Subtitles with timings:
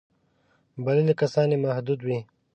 [0.85, 2.19] بللي کسان یې محدود وي.